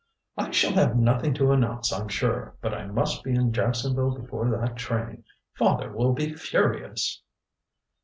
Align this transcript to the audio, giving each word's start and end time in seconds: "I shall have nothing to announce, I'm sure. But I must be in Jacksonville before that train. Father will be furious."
"I 0.35 0.49
shall 0.49 0.73
have 0.73 0.97
nothing 0.97 1.35
to 1.35 1.51
announce, 1.51 1.93
I'm 1.93 2.07
sure. 2.07 2.55
But 2.59 2.73
I 2.73 2.87
must 2.87 3.23
be 3.23 3.35
in 3.35 3.53
Jacksonville 3.53 4.17
before 4.17 4.49
that 4.49 4.75
train. 4.75 5.25
Father 5.53 5.91
will 5.91 6.13
be 6.13 6.33
furious." 6.33 7.21